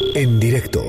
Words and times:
En 0.00 0.38
directo 0.38 0.80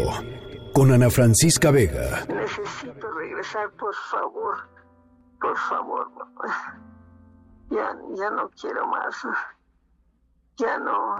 con 0.73 0.91
Ana 0.91 1.09
Francisca 1.09 1.71
Vega. 1.71 2.25
Necesito 2.27 3.11
regresar, 3.11 3.71
por 3.71 3.95
favor. 4.11 4.69
Por 5.41 5.57
favor. 5.57 6.07
Ya, 7.71 7.95
ya 8.13 8.29
no 8.29 8.49
quiero 8.51 8.85
más. 8.87 9.15
Ya 10.57 10.77
no. 10.77 11.15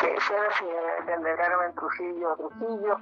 Que 0.00 0.20
sea 0.20 0.42
la 0.44 0.56
señora 0.56 1.20
de 1.30 1.36
Carmen 1.36 1.74
Trujillo, 1.74 2.36
Trujillo, 2.36 2.96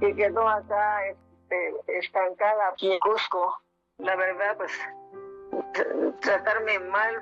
que 0.00 0.14
quedó 0.14 0.46
acá 0.46 1.06
este, 1.06 1.74
estancada 1.86 2.68
aquí 2.72 2.92
en 2.92 2.98
Cusco. 2.98 3.62
La 3.98 4.14
verdad, 4.16 4.58
pues, 4.58 4.72
tratarme 6.20 6.78
mal, 6.80 7.14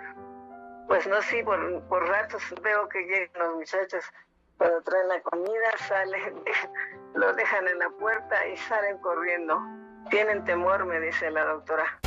pues 0.88 1.06
no 1.06 1.22
sí, 1.22 1.40
por, 1.44 1.82
por 1.84 2.04
ratos 2.08 2.42
veo 2.62 2.88
que 2.88 3.00
llegan 3.02 3.30
los 3.46 3.54
muchachos 3.56 4.04
cuando 4.58 4.80
traen 4.82 5.08
la 5.08 5.20
comida, 5.22 5.78
salen, 5.88 6.42
lo 7.14 7.32
dejan 7.34 7.68
en 7.68 7.78
la 7.78 7.90
puerta 7.90 8.46
y 8.48 8.56
salen 8.56 8.98
corriendo. 8.98 9.60
Tienen 10.10 10.44
temor, 10.44 10.84
me 10.84 11.00
dice 11.00 11.30
la 11.30 11.44
doctora. 11.44 12.00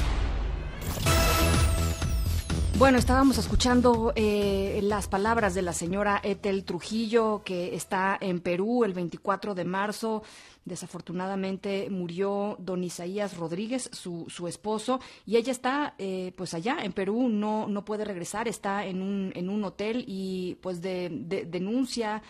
Bueno, 2.77 2.99
estábamos 2.99 3.40
escuchando 3.40 4.13
eh, 4.16 4.81
las 4.84 5.08
palabras 5.08 5.55
de 5.55 5.63
la 5.63 5.73
señora 5.73 6.22
Etel 6.23 6.63
Trujillo, 6.63 7.41
que 7.44 7.73
está 7.73 8.16
en 8.22 8.40
Perú 8.40 8.84
el 8.84 8.94
24 8.94 9.55
de 9.55 9.66
marzo. 9.66 10.22
Desafortunadamente 10.63 11.88
murió 11.90 12.55
don 12.59 12.84
Isaías 12.84 13.35
Rodríguez, 13.35 13.90
su, 13.94 14.26
su 14.30 14.48
esposo, 14.48 14.99
y 15.26 15.38
ella 15.38 15.52
está 15.52 15.95
eh, 15.98 16.34
pues 16.38 16.54
allá 16.54 16.77
en 16.84 16.94
Perú, 16.94 17.30
no, 17.30 17.68
no 17.68 17.84
puede 17.84 18.05
regresar, 18.05 18.48
está 18.48 18.85
en 18.85 19.02
un, 19.02 19.32
en 19.34 19.49
un 19.49 19.63
hotel 19.63 20.05
y 20.07 20.59
pues 20.62 20.80
de, 20.80 21.09
denuncia, 21.49 22.21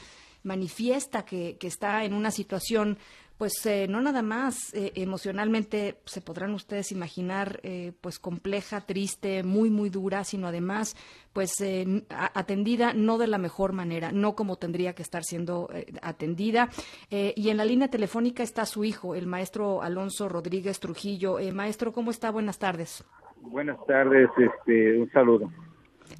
manifiesta 0.47 1.25
que, 1.25 1.57
que 1.59 1.67
está 1.67 2.03
en 2.05 2.13
una 2.13 2.31
situación 2.31 2.97
pues 3.37 3.53
eh, 3.65 3.87
no 3.87 4.01
nada 4.01 4.23
más 4.23 4.73
eh, 4.73 4.91
emocionalmente 4.95 5.99
se 6.05 6.21
podrán 6.21 6.53
ustedes 6.53 6.91
imaginar 6.91 7.59
eh, 7.61 7.93
pues 8.01 8.17
compleja, 8.19 8.81
triste, 8.81 9.43
muy 9.43 9.69
muy 9.69 9.89
dura, 9.89 10.23
sino 10.23 10.47
además 10.47 10.95
pues 11.33 11.53
atendida 12.33 12.93
no 12.95 13.19
de 13.19 13.27
la 13.27 13.37
mejor 13.37 13.71
manera, 13.71 14.11
no 14.11 14.35
como 14.35 14.55
tendría 14.55 14.95
que 14.95 15.03
estar 15.03 15.23
siendo 15.23 15.69
atendida. 16.01 16.69
y 17.11 17.49
en 17.49 17.57
la 17.57 17.65
línea 17.65 17.89
telefónica 17.89 18.41
está 18.41 18.65
su 18.65 18.83
hijo, 18.83 19.13
el 19.13 19.27
maestro 19.27 19.83
Alonso 19.83 20.29
Rodríguez 20.29 20.79
Trujillo. 20.79 21.37
maestro, 21.53 21.91
¿cómo 21.91 22.09
está? 22.09 22.31
Buenas 22.31 22.57
tardes. 22.57 23.05
Buenas 23.39 23.77
tardes, 23.85 24.29
este, 24.35 24.97
un 24.97 25.11
saludo. 25.11 25.51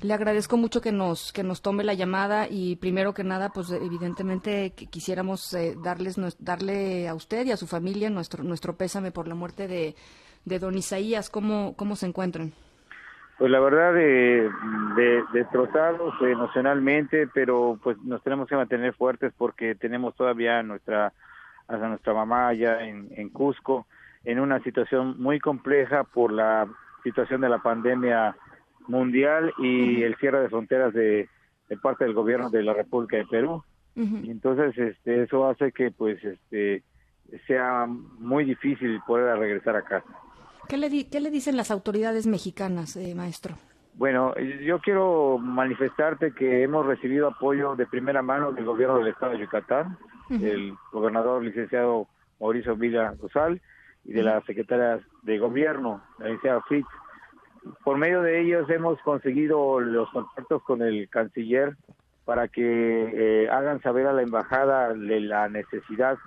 Le 0.03 0.14
agradezco 0.14 0.58
mucho 0.58 0.80
que 0.80 0.92
nos 0.92 1.34
que 1.34 1.44
nos 1.44 1.64
tome 1.64 1.84
la 1.84 1.95
llamada 1.95 2.48
y 2.48 2.76
primero 2.76 3.14
que 3.14 3.23
nada, 3.23 3.50
pues 3.50 3.72
evidentemente 3.72 4.72
quisiéramos 4.72 5.54
eh, 5.54 5.76
darles 5.84 6.17
darle 6.38 7.08
a 7.08 7.16
usted 7.16 7.48
y 7.48 7.52
a 7.52 7.58
su 7.58 7.66
familia 7.66 8.12
nuestro 8.12 8.44
nuestro 8.44 8.76
pésame 8.76 9.12
por 9.12 9.28
la 9.28 9.34
muerte 9.34 9.67
de, 9.67 9.95
de 10.45 10.59
don 10.59 10.78
Isaías. 10.78 11.31
¿Cómo 11.31 11.76
cómo 11.76 11.95
se 11.95 12.06
encuentran? 12.06 12.54
Pues 13.39 13.50
la 13.50 13.59
verdad 13.59 13.94
de, 13.94 14.50
de 14.95 15.23
destrozados 15.34 16.14
emocionalmente, 16.22 17.28
pero 17.34 17.80
pues 17.82 17.98
nos 18.04 18.22
tenemos 18.23 18.48
que 18.48 18.56
mantener 18.56 18.94
fuertes 18.94 19.34
porque 19.36 19.73
tenemos 19.73 20.16
todavía 20.16 20.61
nuestra 20.61 21.11
a 21.67 21.76
nuestra 21.76 22.14
mamá 22.14 22.50
allá 22.50 22.82
en 22.84 23.30
Cusco 23.30 23.88
en 24.28 24.39
una 24.39 24.61
situación 24.61 25.16
muy 25.20 25.39
compleja 25.39 26.04
por 26.04 26.32
la 26.32 26.67
situación 27.04 27.42
de 27.42 27.50
la 27.50 27.59
pandemia 27.59 28.36
mundial 28.88 29.54
y 29.60 30.02
el 30.04 30.16
cierre 30.16 30.42
de 30.42 30.50
fronteras 30.50 30.94
de, 30.94 31.30
parte 31.82 32.06
del 32.06 32.14
gobierno 32.14 32.50
de 32.50 32.64
la 32.64 32.74
República 32.74 33.18
de 33.18 33.26
Perú. 33.26 33.64
y 33.96 34.30
entonces 34.30 34.78
este, 34.78 35.24
eso 35.24 35.48
hace 35.48 35.72
que 35.72 35.92
pues 35.92 36.24
este 36.24 36.84
sea 37.46 37.86
muy 37.88 38.46
difícil 38.46 39.02
poder 39.06 39.38
regresar 39.38 39.76
a 39.76 39.82
casa. 39.82 40.08
¿Qué 40.70 40.78
le, 40.78 41.10
qué 41.10 41.20
le 41.20 41.32
dicen 41.32 41.58
las 41.58 41.72
autoridades 41.72 42.28
mexicanas, 42.28 42.95
eh, 42.95 43.16
maestro? 43.16 43.56
Bueno, 43.95 44.36
yo 44.38 44.80
quiero 44.80 45.40
manifestarte 45.40 46.32
que 46.32 46.61
hemos 46.61 46.86
recibido 46.86 47.28
apoyo 47.28 47.76
de 47.76 47.88
primera 47.88 48.22
mano 48.22 48.52
del 48.52 48.66
gobierno 48.66 49.00
del 49.00 49.08
estado 49.08 49.32
de 49.32 49.40
Yucatán, 49.40 49.98
el 50.30 50.73
gobernador 50.92 51.44
licenciado 51.44 52.08
Mauricio 52.40 52.76
Villa 52.76 53.16
Rosal 53.20 53.60
y 54.06 54.14
de 54.14 54.22
la 54.22 54.42
secretaria 54.42 55.00
de 55.23 55.40
gobierno, 55.40 56.04
la 56.20 56.26
licenciada 56.26 56.61
Fritz 56.67 56.86
por 57.84 57.98
medio 57.98 58.22
de 58.22 58.42
ellos 58.42 58.70
hemos 58.70 59.00
conseguido 59.02 59.80
los 59.80 60.10
contactos 60.12 60.64
con 60.64 60.82
el 60.82 61.10
canciller 61.10 61.76
para 62.26 62.48
que 62.48 62.64
eh, 63.44 63.50
hagan 63.50 63.82
saber 63.82 64.08
a 64.08 64.14
la 64.14 64.22
embajada 64.22 64.94
de 64.94 65.22
la 65.22 65.48
necesidad, 65.48 66.17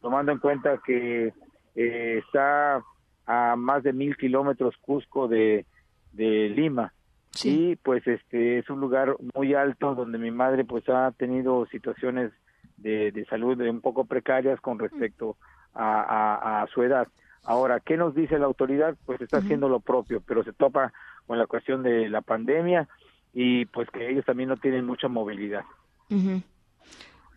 tomando 0.00 0.32
en 0.32 0.38
cuenta 0.38 0.80
que 0.84 1.34
eh, 1.74 2.22
está 2.24 2.82
a 3.26 3.56
más 3.56 3.82
de 3.82 3.92
mil 3.92 4.16
kilómetros 4.16 4.74
Cusco 4.78 5.28
de, 5.28 5.66
de 6.12 6.48
Lima. 6.48 6.92
Sí. 7.32 7.72
Y 7.72 7.76
pues 7.76 8.06
este 8.06 8.58
es 8.58 8.70
un 8.70 8.80
lugar 8.80 9.14
muy 9.34 9.54
alto 9.54 9.94
donde 9.94 10.18
mi 10.18 10.30
madre 10.30 10.64
pues 10.64 10.88
ha 10.88 11.12
tenido 11.12 11.66
situaciones 11.66 12.32
de, 12.76 13.12
de 13.12 13.24
salud 13.26 13.60
un 13.60 13.80
poco 13.80 14.04
precarias 14.04 14.60
con 14.60 14.78
respecto 14.78 15.36
a 15.74 16.66
su 16.72 16.82
edad. 16.82 17.06
Ahora, 17.44 17.80
¿qué 17.80 17.96
nos 17.96 18.14
dice 18.14 18.38
la 18.38 18.46
autoridad? 18.46 18.96
Pues 19.06 19.20
está 19.20 19.38
haciendo 19.38 19.68
lo 19.68 19.80
propio, 19.80 20.22
pero 20.26 20.44
se 20.44 20.52
topa 20.52 20.92
con 21.26 21.38
la 21.38 21.46
cuestión 21.46 21.82
de 21.82 22.08
la 22.08 22.20
pandemia 22.20 22.88
y 23.32 23.64
pues 23.66 23.88
que 23.90 24.10
ellos 24.10 24.24
también 24.24 24.48
no 24.48 24.56
tienen 24.56 24.84
mucha 24.84 25.08
movilidad. 25.08 25.64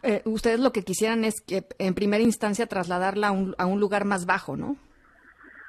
Eh, 0.01 0.21
ustedes 0.25 0.59
lo 0.59 0.71
que 0.71 0.83
quisieran 0.83 1.23
es 1.23 1.41
que 1.41 1.65
en 1.79 1.93
primera 1.93 2.23
instancia 2.23 2.67
trasladarla 2.67 3.29
a 3.29 3.31
un, 3.31 3.55
a 3.57 3.65
un 3.65 3.79
lugar 3.79 4.03
más 4.03 4.25
bajo, 4.25 4.57
¿no? 4.57 4.75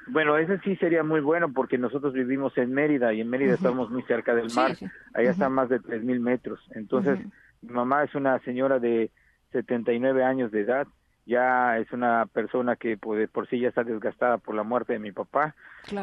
Bueno, 0.07 0.37
ese 0.37 0.59
sí 0.59 0.75
sería 0.75 1.03
muy 1.03 1.21
bueno 1.21 1.51
porque 1.51 1.77
nosotros 1.77 2.13
vivimos 2.13 2.55
en 2.57 2.71
Mérida 2.71 3.13
y 3.13 3.21
en 3.21 3.29
Mérida 3.29 3.55
estamos 3.55 3.89
muy 3.89 4.03
cerca 4.03 4.35
del 4.35 4.53
mar, 4.53 4.75
allá 5.13 5.31
están 5.31 5.51
más 5.53 5.69
de 5.69 5.79
tres 5.79 6.03
mil 6.03 6.19
metros. 6.19 6.59
Entonces, 6.75 7.19
mi 7.61 7.73
mamá 7.73 8.03
es 8.03 8.13
una 8.13 8.37
señora 8.39 8.77
de 8.77 9.09
79 9.51 10.23
años 10.23 10.51
de 10.51 10.61
edad 10.61 10.87
ya 11.25 11.77
es 11.79 11.91
una 11.91 12.25
persona 12.27 12.75
que 12.75 12.97
pues, 12.97 13.29
por 13.29 13.47
sí 13.47 13.59
ya 13.59 13.69
está 13.69 13.83
desgastada 13.83 14.37
por 14.37 14.55
la 14.55 14.63
muerte 14.63 14.93
de 14.93 14.99
mi 14.99 15.11
papá. 15.11 15.55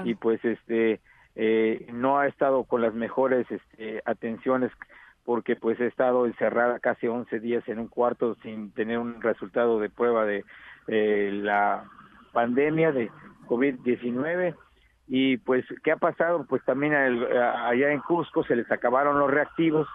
Y 0.04 0.14
pues 0.14 0.44
este 0.44 1.00
eh, 1.34 1.86
no 1.92 2.18
ha 2.18 2.26
estado 2.26 2.64
con 2.64 2.82
las 2.82 2.94
mejores 2.94 3.46
este, 3.50 4.02
atenciones 4.04 4.70
porque 5.24 5.56
pues 5.56 5.80
he 5.80 5.86
estado 5.86 6.26
encerrada 6.26 6.78
casi 6.80 7.06
11 7.06 7.40
días 7.40 7.66
en 7.68 7.78
un 7.78 7.88
cuarto 7.88 8.34
sin 8.42 8.72
tener 8.72 8.98
un 8.98 9.22
resultado 9.22 9.78
de 9.78 9.88
prueba 9.88 10.26
de 10.26 10.44
eh, 10.88 11.30
la 11.32 11.84
pandemia 12.32 12.92
de 12.92 13.10
COVID-19 13.46 14.54
y 15.08 15.36
pues 15.38 15.64
qué 15.84 15.92
ha 15.92 15.96
pasado 15.96 16.44
pues 16.48 16.64
también 16.64 16.94
allá 16.94 17.92
en 17.92 18.00
Cusco 18.00 18.44
se 18.44 18.56
les 18.56 18.70
acabaron 18.70 19.18
los 19.18 19.30
reactivos 19.30 19.86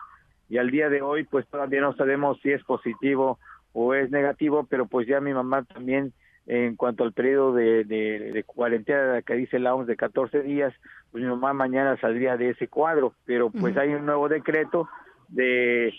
y 0.50 0.58
al 0.58 0.72
día 0.72 0.90
de 0.90 1.02
hoy 1.02 1.26
pues 1.26 1.46
todavía 1.48 1.82
no 1.82 1.94
sabemos 1.96 2.40
si 2.42 2.52
es 2.52 2.64
positivo 2.64 3.38
o 3.80 3.94
es 3.94 4.10
negativo, 4.10 4.66
pero 4.68 4.88
pues 4.88 5.08
ya 5.08 5.22
mi 5.22 5.36
mamá 5.36 5.64
también 5.64 6.12
en 6.48 6.76
cuanto 6.76 7.04
al 7.04 7.14
periodo 7.14 7.54
de, 7.54 7.84
de, 7.84 8.44
cuarentena 8.44 9.22
que 9.22 9.36
dice 9.36 9.60
la 9.60 9.76
OMS 9.76 9.86
de 9.86 9.96
14 9.96 10.42
días, 10.42 10.74
pues 11.12 11.24
mi 11.24 11.30
mamá 11.30 11.54
mañana 11.54 11.96
saldría 12.02 12.38
de 12.38 12.50
ese 12.50 12.68
cuadro, 12.70 13.14
pero 13.26 13.52
pues 13.52 13.78
hay 13.78 13.90
un 13.90 14.08
nuevo 14.08 14.30
decreto 14.30 14.90
de 15.28 15.94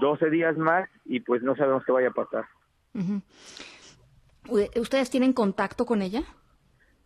12 0.00 0.30
días 0.30 0.56
más 0.56 0.88
y 1.04 1.18
pues 1.18 1.42
no 1.42 1.56
sabemos 1.56 1.84
qué 1.84 1.90
vaya 1.90 2.08
a 2.08 2.12
pasar. 2.12 2.44
¿Ustedes 4.76 5.10
tienen 5.10 5.32
contacto 5.32 5.84
con 5.84 6.02
ella? 6.02 6.22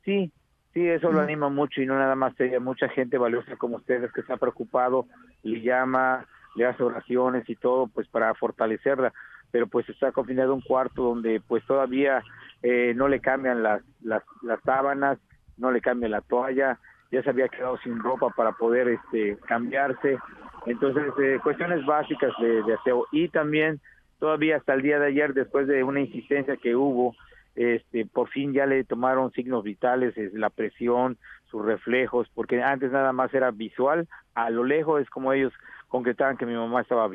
Sí, 0.04 0.30
sí, 0.74 0.86
eso 0.86 1.10
lo 1.10 1.20
anima 1.20 1.48
mucho 1.48 1.80
y 1.80 1.86
no 1.86 1.96
nada 1.96 2.14
más 2.14 2.38
ella, 2.38 2.60
mucha 2.60 2.90
gente 2.90 3.16
valiosa 3.16 3.56
como 3.56 3.76
ustedes 3.76 4.12
que 4.12 4.20
está 4.20 4.36
preocupado, 4.36 5.06
le 5.44 5.62
llama, 5.62 6.26
le 6.56 6.66
hace 6.66 6.82
oraciones 6.82 7.48
y 7.48 7.56
todo, 7.56 7.86
pues 7.86 8.06
para 8.08 8.34
fortalecerla 8.34 9.14
pero 9.50 9.66
pues 9.66 9.88
está 9.88 10.12
confinado 10.12 10.54
un 10.54 10.60
cuarto 10.60 11.02
donde 11.02 11.40
pues 11.46 11.64
todavía 11.66 12.22
eh, 12.62 12.92
no 12.94 13.08
le 13.08 13.20
cambian 13.20 13.62
las, 13.62 13.82
las, 14.02 14.22
las 14.42 14.60
sábanas, 14.62 15.18
no 15.56 15.70
le 15.70 15.80
cambian 15.80 16.12
la 16.12 16.20
toalla, 16.20 16.78
ya 17.10 17.22
se 17.22 17.30
había 17.30 17.48
quedado 17.48 17.76
sin 17.78 17.98
ropa 17.98 18.30
para 18.30 18.52
poder 18.52 18.88
este 18.88 19.36
cambiarse, 19.46 20.18
entonces 20.66 21.12
eh, 21.22 21.38
cuestiones 21.42 21.84
básicas 21.84 22.32
de, 22.40 22.74
aseo. 22.74 23.06
Y 23.12 23.28
también 23.28 23.80
todavía 24.18 24.56
hasta 24.56 24.74
el 24.74 24.82
día 24.82 24.98
de 24.98 25.06
ayer 25.06 25.34
después 25.34 25.66
de 25.66 25.82
una 25.82 26.00
insistencia 26.00 26.56
que 26.56 26.76
hubo 26.76 27.14
este 27.56 28.06
por 28.06 28.28
fin 28.28 28.52
ya 28.52 28.64
le 28.64 28.84
tomaron 28.84 29.32
signos 29.32 29.64
vitales 29.64 30.16
es 30.16 30.32
la 30.34 30.50
presión 30.50 31.18
sus 31.50 31.64
reflejos 31.64 32.28
porque 32.32 32.62
antes 32.62 32.92
nada 32.92 33.12
más 33.12 33.34
era 33.34 33.50
visual 33.50 34.06
a 34.34 34.50
lo 34.50 34.62
lejos 34.62 35.02
es 35.02 35.10
como 35.10 35.32
ellos 35.32 35.52
concretaban 35.88 36.36
que 36.36 36.46
mi 36.46 36.54
mamá 36.54 36.82
estaba 36.82 37.08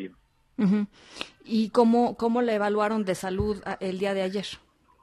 ¿Y 1.43 1.69
cómo, 1.69 2.17
cómo 2.17 2.41
la 2.41 2.53
evaluaron 2.53 3.05
de 3.05 3.15
salud 3.15 3.61
ah, 3.65 3.77
el 3.79 3.99
día 3.99 4.13
de 4.13 4.21
ayer? 4.21 4.45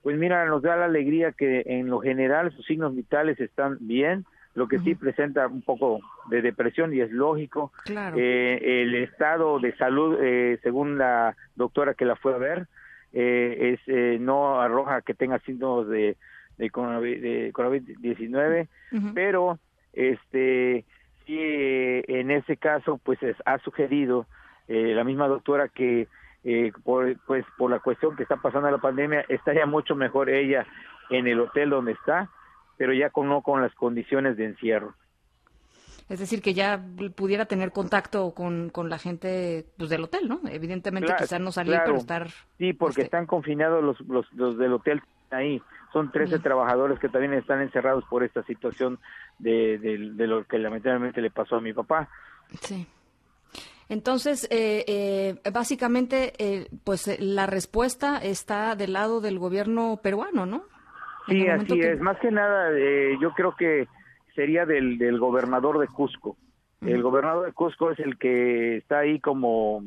Pues 0.03 0.19
mira, 0.19 0.45
nos 0.47 0.63
da 0.63 0.77
la 0.77 0.87
alegría 0.87 1.33
que 1.33 1.63
en 1.67 1.89
lo 1.89 2.01
general 2.01 2.53
sus 2.53 2.67
signos 2.67 2.95
vitales 2.95 3.39
están 3.39 3.79
bien, 3.81 4.25
lo 4.55 4.67
que 4.67 4.81
sí 4.81 4.95
presenta 4.95 5.47
un 5.47 5.63
poco 5.63 6.01
de 6.29 6.43
depresión 6.43 6.93
y 6.93 7.01
es 7.01 7.11
lógico. 7.13 7.73
Claro. 7.85 8.17
Eh, 8.19 8.83
el 8.83 8.95
estado 8.97 9.61
de 9.61 9.75
salud, 9.77 10.19
eh, 10.21 10.59
según 10.63 10.99
la 10.99 11.37
doctora 11.55 11.95
que 11.95 12.05
la 12.05 12.17
fue 12.17 12.35
a 12.35 12.39
ver, 12.39 12.67
es 13.13 13.79
no 14.21 14.61
arroja 14.61 15.03
que 15.03 15.13
tenga 15.15 15.39
síntomas 15.41 15.87
de, 15.89 16.17
de 16.57 16.71
COVID-19, 16.71 18.69
pero 19.15 19.59
este 19.93 20.85
sí 21.27 21.37
en 21.39 22.31
ese 22.31 22.57
caso 22.57 22.99
pues 23.05 23.19
ha 23.45 23.59
sugerido 23.59 24.27
la 24.73 25.05
misma 25.05 25.29
doctora 25.29 25.69
que 25.69 26.09
por, 26.85 27.17
pues 27.27 27.45
por 27.57 27.71
la 27.71 27.81
cuestión 27.81 28.17
que 28.17 28.23
está 28.25 28.37
pasando 28.37 28.71
la 28.71 28.79
pandemia 28.79 29.25
estaría 29.29 29.67
mucho 29.67 29.95
mejor 29.95 30.31
ella 30.31 30.67
en 31.11 31.27
el 31.27 31.41
hotel 31.41 31.71
donde 31.71 31.93
está, 31.93 32.31
pero 32.77 32.93
ya 32.93 33.11
con, 33.11 33.29
no 33.29 33.43
con 33.43 33.63
las 33.63 33.75
condiciones 33.75 34.37
de 34.37 34.47
encierro. 34.47 34.95
Es 36.09 36.19
decir, 36.19 36.43
que 36.43 36.53
ya 36.53 36.81
pudiera 37.15 37.47
tener 37.47 37.73
contacto 37.73 38.33
con, 38.35 38.71
con 38.71 38.91
la 38.91 38.99
gente 38.99 39.67
pues, 39.79 39.89
del 39.89 40.05
hotel, 40.05 40.29
¿no? 40.29 40.41
Evidentemente 40.51 41.13
quizás 41.19 41.41
no 41.41 41.53
salir, 41.53 41.79
pero 41.85 41.97
estar... 41.97 42.29
Sí, 42.59 42.73
porque 42.73 43.03
este 43.03 43.05
están 43.05 43.27
confinados 43.27 43.83
los, 43.83 44.01
los, 44.09 44.33
los 44.35 44.59
del 44.59 44.73
hotel 44.73 45.01
ahí. 45.31 45.63
Son 45.93 46.11
13 46.11 46.39
trabajadores 46.41 46.99
que 46.99 47.09
también 47.09 47.35
están 47.35 47.61
encerrados 47.61 48.05
por 48.11 48.25
esta 48.25 48.43
situación 48.43 48.99
de, 49.39 49.79
de, 49.79 50.27
lo 50.27 50.45
que 50.45 50.59
lamentablemente 50.59 51.21
le 51.21 51.31
pasó 51.31 51.57
a 51.57 51.61
mi 51.61 51.73
papá. 51.73 52.09
Sí. 52.61 52.87
Entonces, 53.89 54.49
eh, 54.51 54.85
eh, 54.87 55.51
básicamente, 55.53 56.33
eh, 56.39 56.69
pues 56.85 57.19
la 57.21 57.47
respuesta 57.47 58.19
está 58.19 58.75
del 58.75 58.93
lado 58.95 59.21
del 59.21 59.39
gobierno 59.39 60.01
peruano, 60.03 60.47
¿no? 60.47 60.65
Sí, 61.29 61.47
así 61.47 61.81
es. 61.81 62.01
Más 62.01 62.19
que 62.19 62.31
nada, 62.31 62.71
yo 63.21 63.33
creo 63.33 63.55
que 63.57 63.87
sería 64.35 64.67
del, 64.67 64.99
del 64.99 65.19
gobernador 65.19 65.79
de 65.79 65.87
Cusco. 65.87 66.37
El 66.81 67.01
gobernador 67.01 67.47
de 67.47 67.53
Cusco 67.53 67.93
es 67.93 68.01
el 68.01 68.19
que 68.19 68.79
está 68.79 69.01
ahí 69.01 69.21
como 69.21 69.85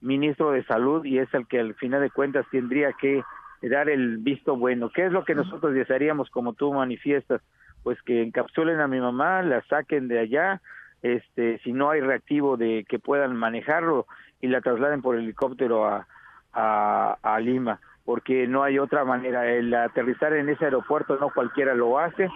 ministro 0.00 0.50
de 0.50 0.64
salud 0.64 1.04
y 1.04 1.18
es 1.18 1.32
el 1.34 1.46
que 1.46 1.60
al 1.60 1.74
final 1.74 2.00
de 2.00 2.10
cuentas 2.10 2.44
tendría 2.50 2.92
que 2.94 3.22
dar 3.62 3.88
el 3.88 4.18
visto 4.18 4.56
bueno. 4.56 4.90
¿Qué 4.90 5.06
es 5.06 5.12
lo 5.12 5.24
que 5.24 5.36
nosotros 5.36 5.72
desearíamos 5.72 6.30
como 6.30 6.54
tú 6.54 6.72
manifiestas? 6.72 7.40
Pues 7.84 8.00
que 8.02 8.22
encapsulen 8.22 8.80
a 8.80 8.88
mi 8.88 9.00
mamá, 9.00 9.42
la 9.42 9.62
saquen 9.68 10.08
de 10.08 10.18
allá, 10.18 10.60
este, 11.02 11.58
si 11.58 11.72
no 11.72 11.90
hay 11.90 12.00
reactivo 12.00 12.56
de 12.56 12.84
que 12.88 12.98
puedan 12.98 13.36
manejarlo 13.36 14.06
y 14.40 14.48
la 14.48 14.60
trasladen 14.60 15.02
por 15.02 15.16
helicóptero 15.16 15.86
a, 15.86 16.06
a, 16.52 17.18
a 17.22 17.40
Lima 17.40 17.80
porque 18.04 18.46
no 18.46 18.62
hay 18.62 18.78
otra 18.78 19.04
manera. 19.04 19.50
El 19.50 19.72
aterrizar 19.74 20.32
en 20.32 20.48
ese 20.48 20.64
aeropuerto 20.64 21.16
no 21.18 21.30
cualquiera 21.32 21.74
lo 21.74 21.98
hace 21.98 22.28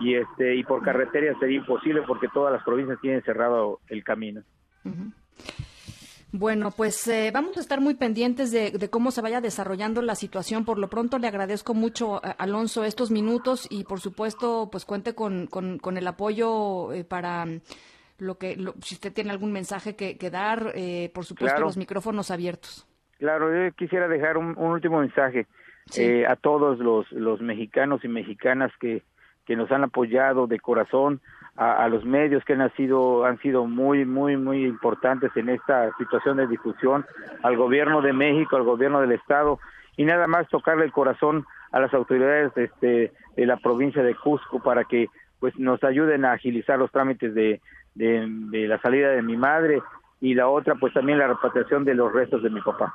y 0.00 0.14
este 0.14 0.54
y 0.56 0.64
por 0.64 0.82
carretera 0.82 1.34
sería 1.38 1.58
imposible 1.58 2.02
porque 2.02 2.28
todas 2.32 2.52
las 2.52 2.62
provincias 2.64 3.00
tienen 3.00 3.22
cerrado 3.22 3.80
el 3.88 4.04
camino. 4.04 4.42
Bueno, 6.34 6.70
pues 6.70 7.06
eh, 7.08 7.30
vamos 7.32 7.58
a 7.58 7.60
estar 7.60 7.82
muy 7.82 7.94
pendientes 7.94 8.50
de, 8.50 8.88
cómo 8.88 9.10
se 9.10 9.20
vaya 9.20 9.42
desarrollando 9.42 10.00
la 10.00 10.14
situación. 10.14 10.64
Por 10.64 10.78
lo 10.78 10.88
pronto 10.88 11.18
le 11.18 11.28
agradezco 11.28 11.74
mucho, 11.74 12.22
Alonso, 12.38 12.84
estos 12.84 13.10
minutos 13.10 13.66
y 13.68 13.84
por 13.84 14.00
supuesto, 14.00 14.70
pues 14.72 14.86
cuente 14.86 15.14
con, 15.14 15.46
con, 15.46 15.96
el 15.98 16.06
apoyo 16.06 16.90
eh, 16.94 17.04
para 17.04 17.46
lo 18.22 18.38
que, 18.38 18.56
si 18.80 18.94
usted 18.94 19.12
tiene 19.12 19.30
algún 19.30 19.52
mensaje 19.52 19.96
que, 19.96 20.30
dar, 20.30 20.72
eh, 20.74 21.10
por 21.12 21.24
supuesto, 21.24 21.60
los 21.60 21.76
micrófonos 21.76 22.30
abiertos. 22.30 22.86
Claro, 23.18 23.52
yo 23.52 23.72
quisiera 23.74 24.08
dejar 24.08 24.36
un, 24.38 24.56
último 24.56 25.00
mensaje 25.00 25.46
eh, 25.96 26.24
a 26.26 26.36
todos 26.36 26.78
los, 26.78 27.10
los 27.12 27.40
mexicanos 27.40 28.04
y 28.04 28.08
mexicanas 28.08 28.70
que, 28.80 29.02
que 29.44 29.56
nos 29.56 29.70
han 29.72 29.84
apoyado 29.84 30.46
de 30.46 30.60
corazón, 30.60 31.20
a, 31.56 31.86
los 31.88 32.04
medios 32.04 32.44
que 32.44 32.54
han 32.54 32.72
sido, 32.76 33.26
han 33.26 33.38
sido 33.40 33.66
muy, 33.66 34.06
muy, 34.06 34.36
muy 34.36 34.64
importantes 34.64 35.30
en 35.36 35.50
esta 35.50 35.90
situación 35.98 36.38
de 36.38 36.46
difusión, 36.46 37.04
al 37.42 37.56
gobierno 37.56 38.00
de 38.00 38.12
México, 38.12 38.56
al 38.56 38.62
gobierno 38.62 39.00
del 39.00 39.12
Estado, 39.12 39.58
y 39.96 40.04
nada 40.04 40.26
más 40.26 40.48
tocarle 40.48 40.84
el 40.84 40.92
corazón 40.92 41.44
a 41.70 41.80
las 41.80 41.92
autoridades 41.92 42.56
este, 42.56 43.12
de 43.36 43.46
la 43.46 43.58
provincia 43.58 44.02
de 44.02 44.14
Cusco 44.14 44.62
para 44.62 44.84
que 44.84 45.08
pues 45.42 45.58
nos 45.58 45.82
ayuden 45.82 46.24
a 46.24 46.34
agilizar 46.34 46.78
los 46.78 46.92
trámites 46.92 47.34
de, 47.34 47.60
de, 47.96 48.24
de 48.28 48.68
la 48.68 48.80
salida 48.80 49.10
de 49.10 49.22
mi 49.22 49.36
madre 49.36 49.82
y 50.20 50.34
la 50.34 50.46
otra 50.46 50.76
pues 50.76 50.94
también 50.94 51.18
la 51.18 51.26
repatriación 51.26 51.84
de 51.84 51.96
los 51.96 52.12
restos 52.12 52.44
de 52.44 52.50
mi 52.50 52.60
papá. 52.60 52.94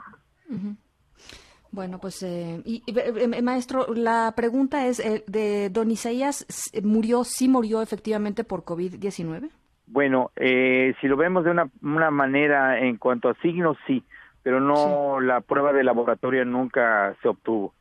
Bueno, 1.72 2.00
pues, 2.00 2.24
eh, 2.24 2.62
y, 2.64 2.84
eh, 2.88 3.42
maestro, 3.42 3.94
la 3.94 4.32
pregunta 4.34 4.88
es, 4.88 5.02
eh, 5.02 5.26
¿de 5.28 5.70
don 5.70 5.92
Isaías 5.92 6.46
murió, 6.82 7.26
sí 7.26 7.50
murió 7.50 7.82
efectivamente 7.82 8.46
por 8.46 8.64
COVID-19? 8.64 9.50
Bueno, 9.88 10.32
si 10.38 11.08
lo 11.08 11.18
vemos 11.18 11.44
de 11.44 11.52
una, 11.52 11.70
una, 11.82 12.12
manera 12.12 12.80
en 12.80 12.96
cuanto 12.96 13.28
a 13.28 13.36
signos, 13.42 13.78
sí, 13.88 14.04
pero 14.42 14.62
no, 14.62 15.20
la 15.20 15.42
prueba 15.42 15.74
de 15.74 15.84
laboratorio 15.84 16.46
nunca 16.46 17.14
se 17.22 17.28
obtuvo. 17.28 17.74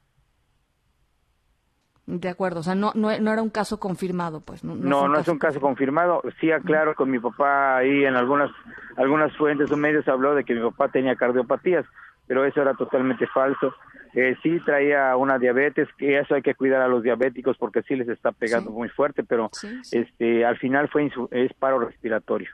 De 2.06 2.28
acuerdo, 2.28 2.60
o 2.60 2.62
sea, 2.62 2.76
no, 2.76 2.92
no, 2.94 3.10
era 3.10 3.42
un 3.42 3.50
caso 3.50 3.80
confirmado, 3.80 4.40
pues. 4.40 4.62
No, 4.62 5.08
no, 5.08 5.18
es 5.18 5.26
un 5.26 5.40
caso 5.40 5.60
confirmado. 5.60 6.22
Sí, 6.40 6.52
aclaro 6.52 6.94
con 6.94 7.10
mi 7.10 7.18
papá 7.18 7.78
ahí 7.78 8.04
en 8.04 8.14
algunas 8.14 8.50
algunas 8.96 9.36
fuentes 9.36 9.70
o 9.72 9.76
medios 9.76 10.06
habló 10.06 10.36
de 10.36 10.44
que 10.44 10.54
mi 10.54 10.60
papá 10.60 10.88
tenía 10.88 11.16
cardiopatías, 11.16 11.84
pero 12.28 12.44
eso 12.44 12.62
era 12.62 12.74
totalmente 12.74 13.26
falso. 13.26 13.74
Eh, 14.14 14.36
sí 14.40 14.60
traía 14.64 15.16
una 15.16 15.38
diabetes, 15.38 15.88
que 15.98 16.16
eso 16.16 16.36
hay 16.36 16.42
que 16.42 16.54
cuidar 16.54 16.80
a 16.80 16.88
los 16.88 17.02
diabéticos 17.02 17.58
porque 17.58 17.82
sí 17.82 17.96
les 17.96 18.08
está 18.08 18.30
pegando 18.30 18.70
muy 18.70 18.88
fuerte, 18.88 19.24
pero 19.24 19.50
este 19.90 20.44
al 20.44 20.58
final 20.58 20.88
fue 20.88 21.10
es 21.32 21.52
paro 21.54 21.80
respiratorio. 21.80 22.50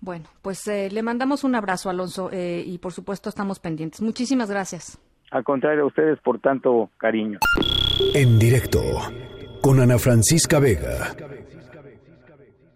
Bueno, 0.00 0.24
pues 0.42 0.66
eh, 0.66 0.90
le 0.90 1.02
mandamos 1.02 1.44
un 1.44 1.54
abrazo, 1.54 1.88
Alonso, 1.88 2.30
eh, 2.32 2.64
y 2.66 2.78
por 2.78 2.92
supuesto 2.92 3.28
estamos 3.28 3.60
pendientes. 3.60 4.02
Muchísimas 4.02 4.50
gracias. 4.50 4.98
Al 5.32 5.44
contrario, 5.44 5.84
a 5.84 5.86
ustedes 5.86 6.18
por 6.20 6.40
tanto 6.40 6.90
cariño. 6.98 7.38
En 8.14 8.38
directo 8.38 8.80
con 9.62 9.80
Ana 9.80 9.98
Francisca 9.98 10.58
Vega. 10.58 11.14